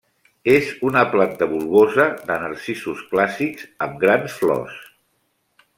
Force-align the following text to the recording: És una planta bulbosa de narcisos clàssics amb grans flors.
És 0.53 0.69
una 0.91 1.03
planta 1.11 1.47
bulbosa 1.51 2.07
de 2.31 2.37
narcisos 2.45 3.05
clàssics 3.13 3.69
amb 3.87 4.03
grans 4.07 4.39
flors. 4.41 4.81